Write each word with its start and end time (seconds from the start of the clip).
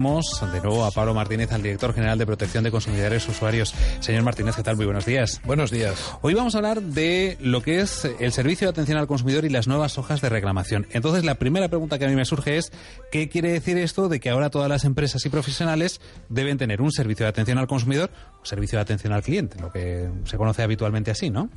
De 0.00 0.62
nuevo 0.62 0.86
a 0.86 0.90
Pablo 0.90 1.12
Martínez, 1.12 1.52
al 1.52 1.62
director 1.62 1.92
general 1.92 2.16
de 2.16 2.24
Protección 2.24 2.64
de 2.64 2.70
Consumidores 2.70 3.28
y 3.28 3.32
Usuarios. 3.32 3.74
Señor 4.00 4.22
Martínez, 4.22 4.56
¿qué 4.56 4.62
tal? 4.62 4.76
Muy 4.76 4.86
buenos 4.86 5.04
días. 5.04 5.42
Buenos 5.44 5.70
días. 5.70 6.16
Hoy 6.22 6.32
vamos 6.32 6.54
a 6.54 6.58
hablar 6.58 6.80
de 6.80 7.36
lo 7.38 7.60
que 7.60 7.80
es 7.80 8.08
el 8.18 8.32
servicio 8.32 8.66
de 8.66 8.70
atención 8.70 8.96
al 8.96 9.06
consumidor 9.06 9.44
y 9.44 9.50
las 9.50 9.68
nuevas 9.68 9.98
hojas 9.98 10.22
de 10.22 10.30
reclamación. 10.30 10.86
Entonces, 10.92 11.22
la 11.22 11.34
primera 11.34 11.68
pregunta 11.68 11.98
que 11.98 12.06
a 12.06 12.08
mí 12.08 12.14
me 12.16 12.24
surge 12.24 12.56
es, 12.56 12.72
¿qué 13.12 13.28
quiere 13.28 13.52
decir 13.52 13.76
esto 13.76 14.08
de 14.08 14.20
que 14.20 14.30
ahora 14.30 14.48
todas 14.48 14.70
las 14.70 14.86
empresas 14.86 15.26
y 15.26 15.28
profesionales 15.28 16.00
deben 16.30 16.56
tener 16.56 16.80
un 16.80 16.92
servicio 16.92 17.26
de 17.26 17.30
atención 17.30 17.58
al 17.58 17.66
consumidor, 17.66 18.10
un 18.38 18.46
servicio 18.46 18.78
de 18.78 18.82
atención 18.84 19.12
al 19.12 19.22
cliente, 19.22 19.60
lo 19.60 19.70
que 19.70 20.08
se 20.24 20.38
conoce 20.38 20.62
habitualmente 20.62 21.10
así, 21.10 21.28
¿no? 21.28 21.50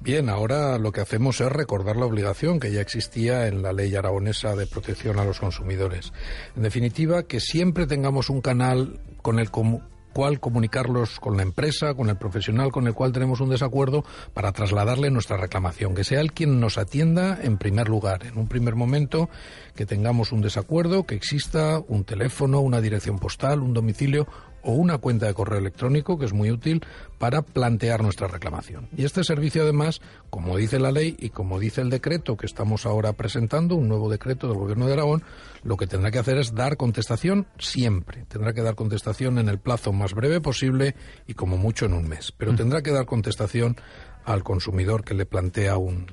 Bien, 0.00 0.28
ahora 0.28 0.78
lo 0.78 0.92
que 0.92 1.00
hacemos 1.00 1.40
es 1.40 1.50
recordar 1.50 1.96
la 1.96 2.06
obligación 2.06 2.60
que 2.60 2.70
ya 2.70 2.80
existía 2.80 3.48
en 3.48 3.62
la 3.62 3.72
ley 3.72 3.94
aragonesa 3.96 4.54
de 4.54 4.66
protección 4.66 5.18
a 5.18 5.24
los 5.24 5.40
consumidores. 5.40 6.12
En 6.54 6.62
definitiva, 6.62 7.24
que 7.24 7.40
siempre 7.40 7.77
tengamos 7.86 8.30
un 8.30 8.40
canal 8.40 9.00
con 9.22 9.38
el 9.38 9.50
cual 9.50 10.40
comunicarlos 10.40 11.20
con 11.20 11.36
la 11.36 11.42
empresa, 11.42 11.94
con 11.94 12.08
el 12.08 12.16
profesional 12.16 12.72
con 12.72 12.86
el 12.86 12.94
cual 12.94 13.12
tenemos 13.12 13.40
un 13.40 13.50
desacuerdo 13.50 14.04
para 14.34 14.52
trasladarle 14.52 15.10
nuestra 15.10 15.36
reclamación, 15.36 15.94
que 15.94 16.04
sea 16.04 16.20
el 16.20 16.32
quien 16.32 16.60
nos 16.60 16.78
atienda 16.78 17.38
en 17.40 17.58
primer 17.58 17.88
lugar, 17.88 18.26
en 18.26 18.36
un 18.38 18.48
primer 18.48 18.74
momento 18.74 19.28
que 19.74 19.86
tengamos 19.86 20.32
un 20.32 20.40
desacuerdo, 20.40 21.04
que 21.04 21.14
exista 21.14 21.80
un 21.86 22.04
teléfono, 22.04 22.60
una 22.60 22.80
dirección 22.80 23.18
postal, 23.18 23.60
un 23.60 23.74
domicilio 23.74 24.26
o 24.62 24.72
una 24.72 24.98
cuenta 24.98 25.26
de 25.26 25.34
correo 25.34 25.58
electrónico, 25.58 26.18
que 26.18 26.26
es 26.26 26.32
muy 26.32 26.50
útil 26.50 26.84
para 27.18 27.42
plantear 27.42 28.02
nuestra 28.02 28.28
reclamación. 28.28 28.88
Y 28.96 29.04
este 29.04 29.24
servicio, 29.24 29.62
además, 29.62 30.00
como 30.30 30.56
dice 30.56 30.78
la 30.78 30.92
ley 30.92 31.16
y 31.18 31.30
como 31.30 31.58
dice 31.58 31.80
el 31.80 31.90
decreto 31.90 32.36
que 32.36 32.46
estamos 32.46 32.86
ahora 32.86 33.12
presentando, 33.12 33.74
un 33.74 33.88
nuevo 33.88 34.10
decreto 34.10 34.48
del 34.48 34.58
Gobierno 34.58 34.86
de 34.86 34.92
Aragón, 34.94 35.22
lo 35.62 35.76
que 35.76 35.86
tendrá 35.86 36.10
que 36.10 36.18
hacer 36.18 36.38
es 36.38 36.54
dar 36.54 36.76
contestación 36.76 37.46
siempre. 37.58 38.24
Tendrá 38.28 38.52
que 38.52 38.62
dar 38.62 38.74
contestación 38.74 39.38
en 39.38 39.48
el 39.48 39.58
plazo 39.58 39.92
más 39.92 40.14
breve 40.14 40.40
posible 40.40 40.94
y 41.26 41.34
como 41.34 41.56
mucho 41.56 41.86
en 41.86 41.94
un 41.94 42.08
mes. 42.08 42.32
Pero 42.36 42.52
mm. 42.52 42.56
tendrá 42.56 42.82
que 42.82 42.92
dar 42.92 43.06
contestación 43.06 43.76
al 44.24 44.44
consumidor 44.44 45.04
que 45.04 45.14
le 45.14 45.26
plantea 45.26 45.78
un, 45.78 46.06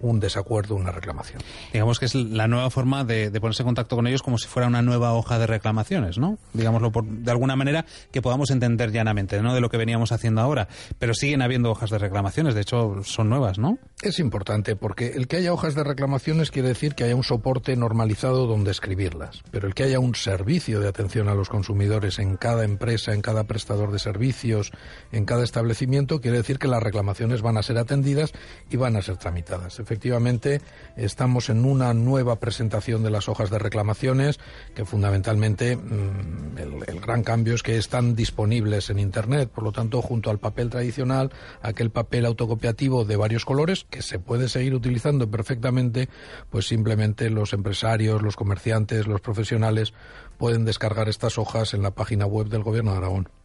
un 0.00 0.20
desacuerdo, 0.20 0.74
una 0.74 0.90
reclamación. 0.90 1.42
Digamos 1.72 1.98
que 1.98 2.06
es 2.06 2.14
la 2.14 2.48
nueva 2.48 2.70
forma 2.70 3.04
de, 3.04 3.30
ponerse 3.40 3.62
en 3.62 3.66
contacto 3.66 3.96
con 3.96 4.06
ellos 4.06 4.22
como 4.22 4.38
si 4.38 4.48
fuera 4.48 4.68
una 4.68 4.82
nueva 4.82 5.12
hoja 5.12 5.38
de 5.38 5.46
reclamaciones, 5.46 6.18
¿no? 6.18 6.38
Digámoslo 6.52 6.90
por, 6.90 7.04
de 7.04 7.30
alguna 7.30 7.56
manera 7.56 7.84
que 8.10 8.22
podamos 8.22 8.50
entender 8.50 8.92
llanamente, 8.92 9.40
no 9.42 9.54
de 9.54 9.60
lo 9.60 9.68
que 9.68 9.76
veníamos 9.76 10.12
haciendo 10.12 10.40
ahora. 10.40 10.68
Pero 10.98 11.14
siguen 11.14 11.42
habiendo 11.42 11.70
hojas 11.70 11.90
de 11.90 11.98
reclamaciones, 11.98 12.54
de 12.54 12.62
hecho 12.62 13.02
son 13.04 13.28
nuevas, 13.28 13.58
¿no? 13.58 13.78
Es 14.02 14.18
importante 14.18 14.76
porque 14.76 15.08
el 15.08 15.28
que 15.28 15.36
haya 15.36 15.52
hojas 15.52 15.74
de 15.74 15.84
reclamaciones 15.84 16.50
quiere 16.50 16.68
decir 16.68 16.94
que 16.94 17.04
haya 17.04 17.16
un 17.16 17.24
soporte 17.24 17.76
normalizado 17.76 18.46
donde 18.46 18.70
escribirlas. 18.70 19.42
Pero 19.50 19.68
el 19.68 19.74
que 19.74 19.84
haya 19.84 20.00
un 20.00 20.14
servicio 20.14 20.80
de 20.80 20.88
atención 20.88 21.28
a 21.28 21.34
los 21.34 21.48
consumidores 21.48 22.18
en 22.18 22.36
cada 22.36 22.64
empresa, 22.64 23.12
en 23.12 23.20
cada 23.20 23.44
prestador 23.44 23.92
de 23.92 23.98
servicios, 23.98 24.72
en 25.12 25.26
cada 25.26 25.44
establecimiento, 25.44 26.20
quiere 26.20 26.38
decir 26.38 26.58
que 26.58 26.68
las 26.68 26.82
reclamaciones 26.82 27.42
van 27.42 27.58
a 27.58 27.62
ser 27.62 27.78
atendidas 27.78 28.32
y 28.70 28.76
van 28.76 28.96
a 28.96 29.02
ser 29.02 29.16
tramitadas 29.16 29.78
efectivamente 29.90 30.60
estamos 30.94 31.50
en 31.50 31.64
una 31.64 31.92
nueva 31.94 32.36
presentación 32.36 33.02
de 33.02 33.10
las 33.10 33.28
hojas 33.28 33.50
de 33.50 33.58
reclamaciones 33.58 34.38
que 34.72 34.84
fundamentalmente 34.84 35.74
mm, 35.76 36.58
el, 36.86 37.00
gran 37.00 37.24
cambio 37.24 37.54
es 37.54 37.64
que 37.64 37.76
están 37.76 38.14
disponibles 38.14 38.88
en 38.90 39.00
Internet, 39.00 39.50
por 39.52 39.64
lo 39.64 39.72
tanto, 39.72 40.00
junto 40.00 40.30
al 40.30 40.38
papel 40.38 40.70
tradicional, 40.70 41.32
aquel 41.60 41.90
papel 41.90 42.24
autocopiativo 42.24 43.04
de 43.04 43.16
varios 43.16 43.44
colores 43.44 43.84
que 43.90 44.00
se 44.00 44.20
puede 44.20 44.48
seguir 44.48 44.74
utilizando 44.74 45.28
perfectamente, 45.28 46.08
pues 46.50 46.68
simplemente 46.68 47.28
los 47.28 47.52
empresarios, 47.52 48.22
los 48.22 48.36
comerciantes, 48.36 49.08
los 49.08 49.20
profesionales 49.20 49.92
pueden 50.38 50.64
descargar 50.64 51.08
estas 51.08 51.36
hojas 51.36 51.74
en 51.74 51.82
la 51.82 51.90
página 51.90 52.26
web 52.26 52.46
del 52.46 52.62
Gobierno 52.62 52.92
de 52.92 52.98
Aragón. 52.98 53.39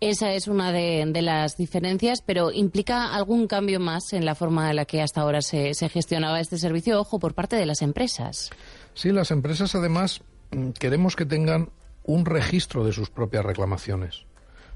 Esa 0.00 0.32
es 0.32 0.48
una 0.48 0.72
de, 0.72 1.06
las 1.22 1.56
diferencias, 1.56 2.22
pero 2.24 2.52
¿implica 2.52 3.14
algún 3.14 3.46
cambio 3.46 3.80
más 3.80 4.12
en 4.12 4.24
la 4.24 4.34
forma 4.34 4.70
en 4.70 4.76
la 4.76 4.84
que 4.84 5.02
hasta 5.02 5.22
ahora 5.22 5.42
se, 5.42 5.72
gestionaba 5.88 6.40
este 6.40 6.58
servicio, 6.58 7.00
ojo, 7.00 7.18
por 7.18 7.34
parte 7.34 7.56
de 7.56 7.66
las 7.66 7.82
empresas? 7.82 8.50
Sí, 8.94 9.12
las 9.12 9.30
empresas 9.30 9.74
además 9.74 10.20
mm, 10.50 10.70
queremos 10.70 11.16
que 11.16 11.26
tengan 11.26 11.70
un 12.04 12.24
registro 12.24 12.84
de 12.84 12.92
sus 12.92 13.10
propias 13.10 13.44
reclamaciones. 13.44 14.26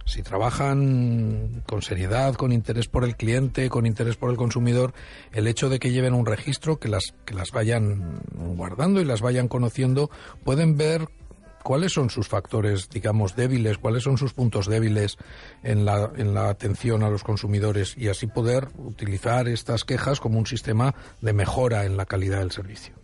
Si 0.07 0.23
trabajan 0.23 1.63
con 1.67 1.83
seriedad, 1.83 2.35
con 2.35 2.53
interés 2.53 2.89
por 2.89 3.05
el 3.05 3.17
cliente, 3.17 3.69
con 3.69 3.87
interés 3.87 4.17
por 4.17 4.31
el 4.31 4.37
consumidor, 4.37 4.93
el 5.33 5.47
hecho 5.47 5.69
de 5.69 5.79
que 5.79 5.93
lleven 5.93 6.15
un 6.15 6.27
registro, 6.27 6.81
que 6.81 6.89
las, 6.89 7.15
que 7.25 7.35
las 7.35 7.53
vayan 7.53 8.21
guardando 8.35 9.01
y 9.01 9.05
las 9.05 9.21
vayan 9.21 9.47
conociendo, 9.47 10.11
pueden 10.43 10.77
ver 10.77 11.09
cuáles 11.63 11.93
son 11.93 12.11
sus 12.11 12.29
factores, 12.29 12.89
digamos, 12.91 13.37
débiles, 13.37 13.79
cuáles 13.79 14.03
son 14.03 14.19
sus 14.19 14.33
puntos 14.33 14.67
débiles 14.67 15.17
en 15.63 15.85
la, 15.85 16.11
en 16.17 16.35
la 16.35 16.49
atención 16.49 17.03
a 17.03 17.11
los 17.11 17.23
consumidores 17.23 17.97
y 17.97 18.09
así 18.09 18.27
poder 18.27 18.69
utilizar 18.79 19.49
estas 19.49 19.85
quejas 19.85 20.21
como 20.21 20.39
un 20.39 20.47
sistema 20.47 20.95
de 21.21 21.33
mejora 21.33 21.85
en 21.85 21.97
la 21.97 22.07
calidad 22.07 22.39
del 22.39 22.51
servicio. 22.51 23.01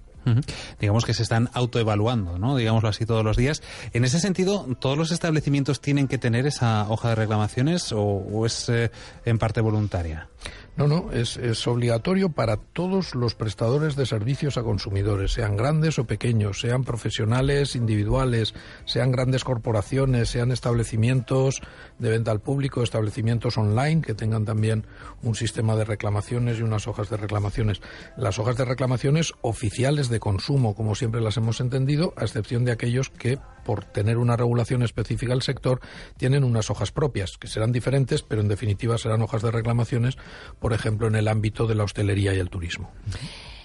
Digamos 0.81 1.05
que 1.05 1.15
se 1.15 1.23
están 1.23 1.51
autoevaluando, 1.53 2.39
¿no? 2.39 2.57
Digámoslo 2.57 2.89
así 2.89 3.07
todos 3.07 3.25
los 3.25 3.37
días. 3.37 3.63
En 3.93 4.05
ese 4.05 4.19
sentido, 4.19 4.67
¿todos 4.81 4.99
los 4.99 5.13
establecimientos 5.13 5.81
tienen 5.81 6.09
que 6.09 6.19
tener 6.19 6.47
esa 6.47 6.89
hoja 6.89 7.11
de 7.11 7.15
reclamaciones 7.15 7.93
o, 7.93 8.45
es 8.45 8.69
eh, 8.69 8.91
en 9.25 9.39
parte 9.39 9.61
voluntaria? 9.61 10.29
No, 10.77 10.87
no, 10.87 11.11
es, 11.11 11.39
es, 11.39 11.67
obligatorio 11.67 12.29
para 12.29 12.59
todos 12.59 13.15
los 13.15 13.35
prestadores 13.35 13.97
de 13.97 14.05
servicios 14.05 14.59
a 14.59 14.63
consumidores, 14.63 15.33
sean 15.33 15.57
grandes 15.57 15.99
o 15.99 16.07
pequeños, 16.07 16.61
sean 16.61 16.85
profesionales, 16.85 17.75
individuales, 17.75 18.53
sean 18.85 19.11
grandes 19.11 19.43
corporaciones, 19.43 20.29
sean 20.29 20.53
establecimientos 20.53 21.63
de 21.99 22.11
venta 22.11 22.31
al 22.31 22.41
público, 22.41 22.83
establecimientos 22.83 23.57
online 23.57 24.03
que 24.03 24.13
tengan 24.13 24.45
también 24.45 24.85
un 25.23 25.35
sistema 25.35 25.77
de 25.77 25.87
reclamaciones 25.87 26.59
y 26.59 26.63
unas 26.63 26.87
hojas 26.87 27.09
de 27.09 27.17
reclamaciones. 27.17 27.81
Las 28.19 28.39
hojas 28.39 28.59
de 28.59 28.67
reclamaciones 28.67 29.33
oficiales 29.41 30.11
de 30.11 30.21
consumo, 30.21 30.75
como 30.75 30.95
siempre 30.95 31.23
las 31.23 31.39
hemos 31.39 31.61
entendido, 31.61 32.13
a 32.19 32.25
excepción 32.25 32.67
de 32.67 32.73
aquellos 32.73 33.09
que, 33.09 33.39
por 33.67 33.85
tener 33.85 34.17
una 34.17 34.37
regulación 34.37 34.83
específica 34.83 35.33
del 35.33 35.43
sector, 35.43 35.81
tienen 36.17 36.45
unas 36.45 36.71
hojas 36.71 36.93
propias, 36.93 37.37
que 37.37 37.49
serán 37.49 37.73
diferentes, 37.73 38.23
pero 38.23 38.41
en 38.41 38.49
definitiva 38.49 38.97
serán 38.97 39.23
hojas 39.23 39.43
de 39.43 39.51
reclamaciones 39.51 40.17
por 40.59 40.73
ejemplo, 40.73 41.07
en 41.07 41.17
el 41.17 41.29
ámbito 41.29 41.67
de 41.67 41.75
la 41.75 41.85
hostelería 41.85 42.35
y 42.35 42.39
el 42.39 42.51
turismo. 42.51 42.91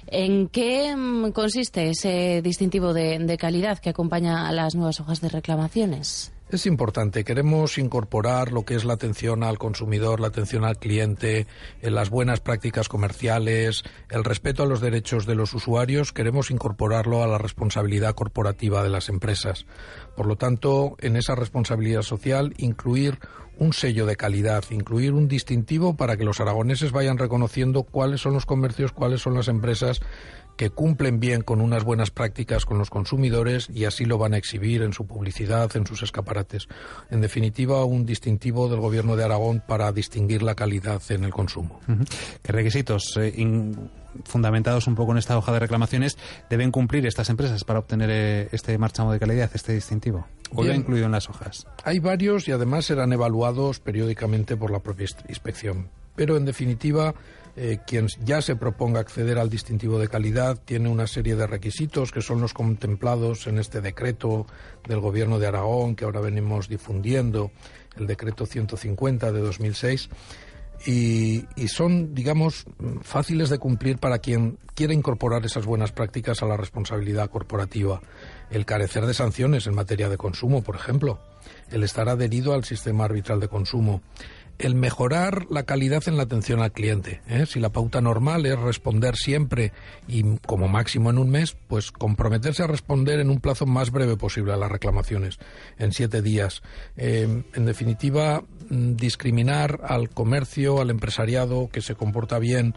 ¿En 0.08 0.48
qué 0.50 0.96
mm, 0.96 1.32
consiste 1.32 1.90
ese 1.90 2.42
distintivo 2.42 2.94
de, 2.94 3.38
calidad 3.40 3.80
que 3.80 3.90
acompaña 3.90 4.48
a 4.48 4.52
las 4.52 4.76
nuevas 4.76 5.00
hojas 5.00 5.22
de 5.22 5.30
reclamaciones? 5.30 6.34
Es 6.52 6.66
importante. 6.66 7.24
Queremos 7.24 7.78
incorporar 7.78 8.52
lo 8.52 8.66
que 8.66 8.76
es 8.76 8.84
la 8.84 8.92
atención 8.92 9.42
al 9.42 9.58
consumidor, 9.58 10.20
la 10.20 10.28
atención 10.28 10.66
al 10.66 10.78
cliente, 10.78 11.48
en 11.82 11.96
las 11.96 12.10
buenas 12.10 12.42
prácticas 12.42 12.90
comerciales, 12.90 13.84
el 14.10 14.26
respeto 14.26 14.64
a 14.64 14.66
los 14.66 14.82
derechos 14.82 15.26
de 15.26 15.36
los 15.36 15.54
usuarios. 15.54 16.12
Queremos 16.12 16.52
incorporarlo 16.52 17.24
a 17.24 17.28
la 17.28 17.38
responsabilidad 17.38 18.16
corporativa 18.16 18.84
de 18.84 18.90
las 18.90 19.08
empresas. 19.08 19.66
Por 20.18 20.26
lo 20.26 20.36
tanto, 20.36 20.98
en 21.00 21.16
esa 21.16 21.36
responsabilidad 21.36 22.02
social, 22.02 22.54
incluir 22.58 23.20
un 23.62 23.74
sello 23.74 24.08
de 24.08 24.16
calidad, 24.16 24.64
incluir 24.72 25.14
un 25.14 25.28
distintivo 25.28 25.96
para 25.96 26.18
que 26.18 26.24
los 26.24 26.40
aragoneses 26.40 26.92
vayan 26.92 27.20
reconociendo 27.20 27.84
cuáles 27.84 28.20
son 28.20 28.34
los 28.34 28.48
comercios, 28.48 28.92
cuáles 28.92 29.22
son 29.22 29.36
las 29.36 29.48
empresas 29.48 30.02
que 30.58 30.72
cumplen 30.72 31.20
bien 31.20 31.44
con 31.44 31.62
unas 31.62 31.84
buenas 31.84 32.10
prácticas 32.10 32.66
con 32.66 32.80
los 32.80 32.90
consumidores 32.90 33.70
y 33.72 33.86
así 33.86 34.06
lo 34.06 34.18
van 34.18 34.34
a 34.34 34.38
exhibir 34.38 34.82
en 34.82 34.94
su 34.94 35.06
publicidad, 35.06 35.70
en 35.76 35.86
sus 35.86 36.02
escaparates. 36.02 36.68
En 37.12 37.22
definitiva, 37.22 37.86
un 37.86 38.04
distintivo 38.04 38.68
del 38.68 38.80
Gobierno 38.80 39.16
de 39.16 39.26
Aragón 39.26 39.62
para 39.68 39.92
distinguir 39.92 40.42
la 40.42 40.56
calidad 40.56 41.00
en 41.10 41.24
el 41.24 41.32
consumo. 41.32 41.80
¿Qué 42.42 42.52
requisitos 42.52 43.16
eh, 43.18 43.32
fundamentados 44.26 44.88
un 44.88 44.96
poco 44.96 45.12
en 45.12 45.18
esta 45.18 45.38
hoja 45.38 45.52
de 45.52 45.60
reclamaciones 45.60 46.18
deben 46.50 46.72
cumplir 46.72 47.06
estas 47.06 47.30
empresas 47.30 47.64
para 47.64 47.80
obtener 47.80 48.10
eh, 48.12 48.50
este 48.52 48.78
marchamo 48.78 49.12
de 49.12 49.20
calidad, 49.20 49.50
este 49.54 49.74
distintivo? 49.74 50.28
¿O 50.54 50.66
ya 50.66 50.76
incluido 50.76 51.06
en 51.06 51.14
las 51.14 51.30
hojas? 51.30 51.66
Hay 51.84 52.00
varios 52.00 52.48
y 52.48 52.52
además 52.52 52.86
serán 52.86 53.14
evaluados 53.14 53.80
periódicamente 53.80 54.58
por 54.58 54.72
la 54.72 54.80
propia 54.80 55.08
inspección. 55.30 55.90
Pero 56.16 56.36
en 56.36 56.44
definitiva, 56.44 57.16
eh, 57.56 57.80
quien 57.86 58.08
ya 58.24 58.42
se 58.42 58.56
proponga 58.56 59.00
acceder 59.00 59.38
al 59.38 59.50
distintivo 59.50 60.00
de 60.00 60.08
calidad 60.08 60.58
tiene 60.64 60.90
una 60.90 61.08
serie 61.08 61.36
de 61.36 61.48
requisitos 61.48 62.12
que 62.12 62.22
son 62.22 62.40
los 62.40 62.54
contemplados 62.54 63.48
en 63.48 63.60
este 63.60 63.82
decreto 63.82 64.46
del 64.88 65.00
Gobierno 65.00 65.40
de 65.40 65.48
Aragón 65.48 65.96
que 65.96 66.06
ahora 66.06 66.22
venimos 66.22 66.70
difundiendo, 66.70 67.52
el 67.98 68.08
decreto 68.08 68.46
150 68.46 69.32
de 69.32 69.40
2006 69.40 70.10
y, 70.86 71.46
son, 71.68 72.16
digamos, 72.16 72.66
fáciles 73.02 73.50
de 73.50 73.60
cumplir 73.60 73.98
para 73.98 74.20
quien 74.20 74.58
quiere 74.74 74.94
incorporar 74.94 75.46
esas 75.46 75.66
buenas 75.66 75.92
prácticas 75.92 76.42
a 76.42 76.48
la 76.48 76.58
responsabilidad 76.58 77.30
corporativa. 77.30 78.02
El 78.50 78.66
carecer 78.66 79.06
de 79.06 79.14
sanciones 79.14 79.68
en 79.68 79.76
materia 79.76 80.10
de 80.10 80.18
consumo, 80.18 80.64
por 80.64 80.76
ejemplo, 80.76 81.20
el 81.70 81.84
estar 81.84 82.10
adherido 82.10 82.54
al 82.54 82.64
sistema 82.64 83.06
arbitral 83.06 83.40
de 83.40 83.48
consumo, 83.48 84.02
el 84.60 84.76
mejorar 84.76 85.48
la 85.50 85.64
calidad 85.64 86.04
en 86.08 86.18
la 86.18 86.24
atención 86.24 86.62
al 86.62 86.72
cliente. 86.72 87.22
¿eh? 87.28 87.46
Si 87.46 87.60
la 87.60 87.70
pauta 87.70 88.02
normal 88.02 88.46
es 88.46 88.58
responder 88.60 89.16
siempre 89.16 89.72
y 90.08 90.38
como 90.46 90.68
máximo 90.68 91.10
en 91.10 91.18
un 91.18 91.30
mes, 91.30 91.56
pues 91.68 91.92
comprometerse 91.92 92.64
a 92.64 92.68
responder 92.68 93.20
en 93.20 93.30
un 93.30 93.40
plazo 93.40 93.66
más 93.66 93.92
breve 93.92 94.18
posible 94.18 94.54
a 94.54 94.58
las 94.58 94.72
reclamaciones, 94.72 95.40
en 95.78 95.92
siete 95.92 96.22
días. 96.22 96.62
Eh, 96.98 97.44
en 97.54 97.66
definitiva, 97.66 98.44
mm, 98.70 98.96
discriminar 98.96 99.82
al 99.84 100.10
comercio, 100.10 100.82
al 100.82 100.90
empresariado 100.90 101.70
que 101.70 101.82
se 101.82 101.96
comporta 101.96 102.40
bien 102.40 102.76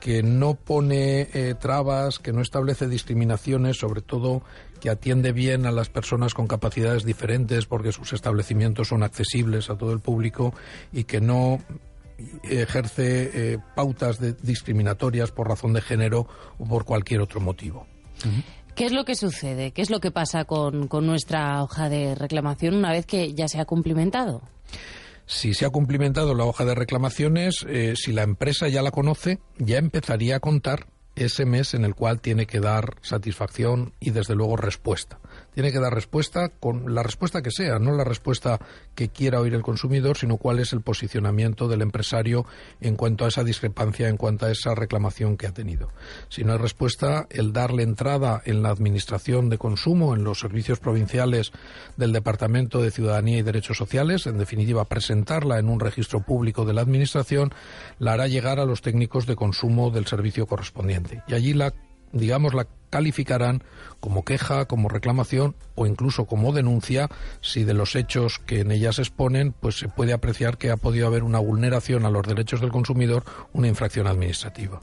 que 0.00 0.22
no 0.22 0.54
pone 0.54 1.28
eh, 1.32 1.54
trabas, 1.58 2.18
que 2.18 2.32
no 2.32 2.42
establece 2.42 2.88
discriminaciones, 2.88 3.78
sobre 3.78 4.02
todo 4.02 4.42
que 4.80 4.90
atiende 4.90 5.32
bien 5.32 5.64
a 5.64 5.72
las 5.72 5.88
personas 5.88 6.34
con 6.34 6.46
capacidades 6.46 7.04
diferentes 7.04 7.66
porque 7.66 7.92
sus 7.92 8.12
establecimientos 8.12 8.88
son 8.88 9.02
accesibles 9.02 9.70
a 9.70 9.78
todo 9.78 9.92
el 9.92 10.00
público 10.00 10.52
y 10.92 11.04
que 11.04 11.20
no 11.20 11.58
ejerce 12.42 13.30
eh, 13.54 13.58
pautas 13.74 14.18
discriminatorias 14.42 15.32
por 15.32 15.48
razón 15.48 15.72
de 15.72 15.80
género 15.80 16.28
o 16.58 16.66
por 16.66 16.84
cualquier 16.84 17.20
otro 17.20 17.40
motivo. 17.40 17.86
¿Qué 18.74 18.86
es 18.86 18.92
lo 18.92 19.04
que 19.04 19.14
sucede? 19.14 19.70
¿Qué 19.70 19.82
es 19.82 19.90
lo 19.90 20.00
que 20.00 20.10
pasa 20.10 20.44
con, 20.44 20.88
con 20.88 21.06
nuestra 21.06 21.62
hoja 21.62 21.88
de 21.88 22.14
reclamación 22.14 22.74
una 22.74 22.92
vez 22.92 23.06
que 23.06 23.34
ya 23.34 23.48
se 23.48 23.60
ha 23.60 23.64
cumplimentado? 23.64 24.42
Si 25.26 25.54
se 25.54 25.64
ha 25.64 25.70
cumplimentado 25.70 26.34
la 26.34 26.44
hoja 26.44 26.64
de 26.64 26.74
reclamaciones, 26.74 27.64
eh, 27.68 27.94
si 27.96 28.12
la 28.12 28.22
empresa 28.22 28.68
ya 28.68 28.82
la 28.82 28.90
conoce, 28.90 29.38
ya 29.58 29.78
empezaría 29.78 30.36
a 30.36 30.40
contar 30.40 30.86
ese 31.16 31.46
mes 31.46 31.74
en 31.74 31.84
el 31.84 31.94
cual 31.94 32.20
tiene 32.20 32.46
que 32.46 32.60
dar 32.60 32.96
satisfacción 33.00 33.92
y 34.00 34.10
desde 34.10 34.34
luego 34.34 34.56
respuesta 34.56 35.20
tiene 35.54 35.72
que 35.72 35.80
dar 35.80 35.94
respuesta 35.94 36.48
con 36.48 36.94
la 36.94 37.02
respuesta 37.02 37.42
que 37.42 37.50
sea, 37.50 37.78
no 37.78 37.92
la 37.92 38.04
respuesta 38.04 38.58
que 38.94 39.08
quiera 39.08 39.40
oír 39.40 39.54
el 39.54 39.62
consumidor, 39.62 40.16
sino 40.16 40.36
cuál 40.36 40.58
es 40.58 40.72
el 40.72 40.82
posicionamiento 40.82 41.68
del 41.68 41.82
empresario 41.82 42.44
en 42.80 42.96
cuanto 42.96 43.24
a 43.24 43.28
esa 43.28 43.44
discrepancia, 43.44 44.08
en 44.08 44.16
cuanto 44.16 44.46
a 44.46 44.50
esa 44.50 44.74
reclamación 44.74 45.36
que 45.36 45.46
ha 45.46 45.52
tenido. 45.52 45.90
Si 46.28 46.44
no 46.44 46.52
hay 46.52 46.58
respuesta, 46.58 47.26
el 47.30 47.52
darle 47.52 47.82
entrada 47.82 48.42
en 48.44 48.62
la 48.62 48.70
Administración 48.70 49.48
de 49.48 49.58
Consumo, 49.58 50.14
en 50.14 50.24
los 50.24 50.40
servicios 50.40 50.80
provinciales 50.80 51.52
del 51.96 52.12
Departamento 52.12 52.82
de 52.82 52.90
Ciudadanía 52.90 53.38
y 53.38 53.42
Derechos 53.42 53.76
Sociales, 53.76 54.26
en 54.26 54.38
definitiva, 54.38 54.84
presentarla 54.84 55.58
en 55.58 55.68
un 55.68 55.80
registro 55.80 56.20
público 56.20 56.64
de 56.64 56.74
la 56.74 56.82
Administración, 56.82 57.52
la 57.98 58.14
hará 58.14 58.26
llegar 58.26 58.58
a 58.58 58.66
los 58.66 58.82
técnicos 58.82 59.26
de 59.26 59.36
consumo 59.36 59.90
del 59.90 60.06
servicio 60.06 60.46
correspondiente. 60.46 61.22
Y 61.28 61.34
allí 61.34 61.54
la 61.54 61.72
digamos, 62.14 62.54
la 62.54 62.66
calificarán 62.90 63.62
como 64.00 64.24
queja, 64.24 64.66
como 64.66 64.88
reclamación 64.88 65.54
o 65.74 65.86
incluso 65.86 66.26
como 66.26 66.52
denuncia 66.52 67.08
si 67.40 67.64
de 67.64 67.74
los 67.74 67.96
hechos 67.96 68.38
que 68.38 68.60
en 68.60 68.70
ellas 68.70 68.98
exponen 68.98 69.52
pues 69.52 69.78
se 69.78 69.88
puede 69.88 70.12
apreciar 70.12 70.58
que 70.58 70.70
ha 70.70 70.76
podido 70.76 71.06
haber 71.06 71.22
una 71.22 71.38
vulneración 71.38 72.04
a 72.04 72.10
los 72.10 72.26
derechos 72.26 72.60
del 72.60 72.70
consumidor, 72.70 73.24
una 73.52 73.66
infracción 73.66 74.06
administrativa. 74.06 74.80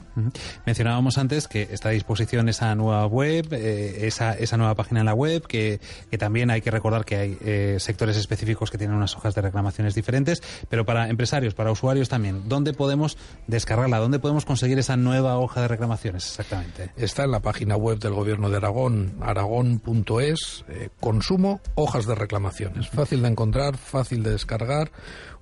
Mencionábamos 0.66 1.18
antes 1.18 1.46
que 1.46 1.68
está 1.70 1.90
a 1.90 1.92
disposición 1.92 2.48
esa 2.48 2.74
nueva 2.74 3.06
web, 3.06 3.46
eh, 3.52 4.06
esa, 4.06 4.34
esa 4.34 4.56
nueva 4.56 4.74
página 4.74 5.00
en 5.00 5.06
la 5.06 5.14
web, 5.14 5.46
que, 5.46 5.80
que 6.10 6.18
también 6.18 6.50
hay 6.50 6.60
que 6.60 6.70
recordar 6.70 7.04
que 7.04 7.16
hay 7.16 7.38
eh, 7.42 7.76
sectores 7.78 8.16
específicos 8.16 8.70
que 8.70 8.78
tienen 8.78 8.96
unas 8.96 9.16
hojas 9.16 9.34
de 9.34 9.42
reclamaciones 9.42 9.94
diferentes, 9.94 10.42
pero 10.68 10.84
para 10.84 11.08
empresarios, 11.08 11.54
para 11.54 11.70
usuarios 11.70 12.08
también, 12.08 12.48
¿dónde 12.48 12.72
podemos 12.72 13.16
descargarla? 13.46 13.98
¿Dónde 13.98 14.18
podemos 14.18 14.44
conseguir 14.44 14.78
esa 14.78 14.96
nueva 14.96 15.38
hoja 15.38 15.62
de 15.62 15.68
reclamaciones 15.68 16.26
exactamente? 16.26 16.90
Está 16.96 17.24
en 17.24 17.30
la 17.30 17.40
página 17.40 17.76
web 17.76 17.98
del 18.02 18.14
Gobierno 18.14 18.50
de 18.50 18.56
Aragón, 18.56 19.16
aragón.es, 19.20 20.64
eh, 20.68 20.90
consumo, 21.00 21.60
hojas 21.74 22.06
de 22.06 22.14
reclamaciones. 22.14 22.88
Fácil 22.88 23.22
de 23.22 23.28
encontrar, 23.28 23.76
fácil 23.76 24.22
de 24.22 24.32
descargar. 24.32 24.90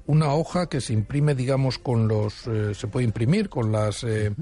Una 0.07 0.33
hoja 0.35 0.69
que 0.69 0.81
se 0.81 0.93
imprime, 0.93 1.35
digamos, 1.35 1.79
con 1.79 2.09
los. 2.09 2.47
Eh, 2.47 2.75
se 2.75 2.89
puede 2.89 3.05
imprimir 3.05 3.49
con 3.49 3.71
las, 3.71 4.03
eh, 4.05 4.33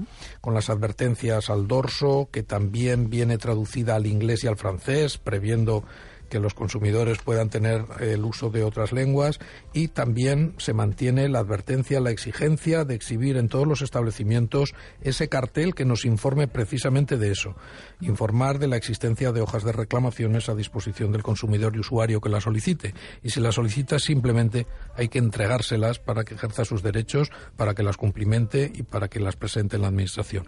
con 0.41 0.53
las 0.53 0.69
advertencias 0.69 1.49
al 1.49 1.67
dorso, 1.67 2.29
que 2.31 2.43
también 2.43 3.09
viene 3.09 3.37
traducida 3.37 3.95
al 3.95 4.07
inglés 4.07 4.43
y 4.43 4.47
al 4.47 4.57
francés, 4.57 5.17
previendo 5.17 5.83
que 6.29 6.39
los 6.39 6.53
consumidores 6.53 7.17
puedan 7.19 7.49
tener 7.49 7.85
el 7.99 8.23
uso 8.23 8.49
de 8.49 8.63
otras 8.63 8.91
lenguas 8.91 9.39
y 9.73 9.89
también 9.89 10.55
se 10.57 10.73
mantiene 10.73 11.27
la 11.29 11.39
advertencia, 11.39 11.99
la 11.99 12.11
exigencia 12.11 12.85
de 12.85 12.95
exhibir 12.95 13.37
en 13.37 13.49
todos 13.49 13.67
los 13.67 13.81
establecimientos 13.81 14.73
ese 15.01 15.27
cartel 15.27 15.75
que 15.75 15.85
nos 15.85 16.05
informe 16.05 16.47
precisamente 16.47 17.17
de 17.17 17.31
eso, 17.31 17.55
informar 17.99 18.59
de 18.59 18.67
la 18.67 18.77
existencia 18.77 19.31
de 19.31 19.41
hojas 19.41 19.63
de 19.63 19.71
reclamaciones 19.71 20.49
a 20.49 20.55
disposición 20.55 21.11
del 21.11 21.23
consumidor 21.23 21.75
y 21.75 21.79
usuario 21.79 22.21
que 22.21 22.29
la 22.29 22.41
solicite. 22.41 22.93
Y 23.23 23.31
si 23.31 23.39
la 23.39 23.51
solicita 23.51 23.99
simplemente 23.99 24.67
hay 24.95 25.09
que 25.09 25.19
entregárselas 25.19 25.99
para 25.99 26.23
que 26.23 26.35
ejerza 26.35 26.65
sus 26.65 26.83
derechos, 26.83 27.31
para 27.57 27.73
que 27.73 27.83
las 27.83 27.97
cumplimente 27.97 28.71
y 28.73 28.83
para 28.83 29.07
que 29.07 29.19
las 29.19 29.35
presente 29.35 29.75
en 29.75 29.81
la 29.81 29.87
administración. 29.89 30.47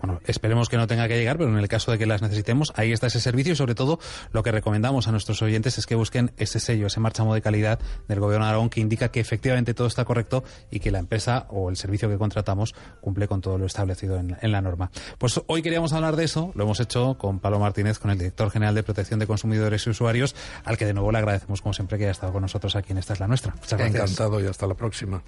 Bueno, 0.00 0.20
esperemos 0.24 0.68
que 0.68 0.76
no 0.76 0.86
tenga 0.86 1.08
que 1.08 1.16
llegar, 1.16 1.38
pero 1.38 1.50
en 1.50 1.58
el 1.58 1.68
caso 1.68 1.92
de 1.92 1.98
que 1.98 2.06
las 2.06 2.22
necesitemos, 2.22 2.72
ahí 2.76 2.92
está 2.92 3.06
ese 3.06 3.20
servicio 3.20 3.52
y 3.52 3.56
sobre 3.56 3.74
todo 3.74 3.98
lo 4.32 4.42
que 4.42 4.52
recomendamos 4.52 5.08
a 5.10 5.12
nuestros 5.12 5.42
oyentes 5.42 5.78
es 5.78 5.86
que 5.86 5.94
busquen 5.94 6.32
ese 6.36 6.60
sello, 6.60 6.86
ese 6.86 7.00
marchamo 7.00 7.34
de 7.34 7.42
calidad 7.42 7.78
del 8.08 8.20
Gobierno 8.20 8.46
de 8.46 8.50
Aragón 8.50 8.70
que 8.70 8.80
indica 8.80 9.10
que 9.10 9.20
efectivamente 9.20 9.74
todo 9.74 9.86
está 9.86 10.04
correcto 10.04 10.42
y 10.70 10.80
que 10.80 10.90
la 10.90 10.98
empresa 10.98 11.46
o 11.50 11.70
el 11.70 11.76
servicio 11.76 12.08
que 12.08 12.16
contratamos 12.16 12.74
cumple 13.00 13.28
con 13.28 13.40
todo 13.40 13.58
lo 13.58 13.66
establecido 13.66 14.18
en, 14.18 14.36
la 14.50 14.60
norma. 14.60 14.90
Pues 15.18 15.40
hoy 15.46 15.62
queríamos 15.62 15.92
hablar 15.92 16.16
de 16.16 16.24
eso, 16.24 16.52
lo 16.54 16.64
hemos 16.64 16.80
hecho 16.80 17.18
con 17.18 17.38
Pablo 17.38 17.58
Martínez, 17.58 17.98
con 17.98 18.10
el 18.10 18.18
director 18.18 18.50
general 18.50 18.74
de 18.74 18.82
Protección 18.82 19.20
de 19.20 19.26
Consumidores 19.26 19.86
y 19.86 19.90
Usuarios, 19.90 20.34
al 20.64 20.76
que 20.76 20.86
de 20.86 20.94
nuevo 20.94 21.12
le 21.12 21.18
agradecemos 21.18 21.60
como 21.60 21.72
siempre 21.72 21.98
que 21.98 22.04
haya 22.04 22.12
estado 22.12 22.32
con 22.32 22.42
nosotros 22.42 22.74
aquí 22.76 22.92
en 22.92 22.98
Esta 22.98 23.12
es 23.12 23.20
la 23.20 23.28
nuestra. 23.28 23.54
Muchas 23.54 23.78
gracias. 23.78 24.12
Encantado 24.12 24.40
y 24.40 24.46
hasta 24.46 24.66
la 24.66 24.74
próxima. 24.74 25.22